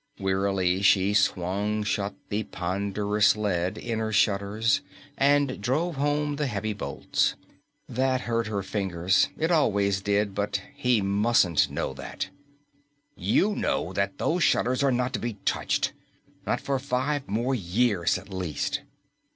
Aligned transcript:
Wearily 0.17 0.81
she 0.81 1.13
swung 1.13 1.83
shut 1.83 2.15
the 2.29 2.41
ponderous 2.45 3.35
lead 3.37 3.77
inner 3.77 4.11
shutters 4.11 4.81
and 5.15 5.61
drove 5.61 5.97
home 5.97 6.37
the 6.37 6.47
heavy 6.47 6.73
bolts. 6.73 7.35
That 7.87 8.21
hurt 8.21 8.47
her 8.47 8.63
fingers; 8.63 9.29
it 9.37 9.51
always 9.51 10.01
did, 10.01 10.33
but 10.33 10.59
he 10.75 11.01
mustn't 11.03 11.69
know 11.69 11.93
that. 11.93 12.29
"You 13.15 13.53
know 13.55 13.93
that 13.93 14.17
those 14.17 14.43
shutters 14.43 14.81
are 14.81 14.91
not 14.91 15.13
to 15.13 15.19
be 15.19 15.33
touched! 15.45 15.93
Not 16.47 16.59
for 16.61 16.79
five 16.79 17.27
more 17.29 17.53
years 17.53 18.17
at 18.17 18.29
least!" 18.33 18.81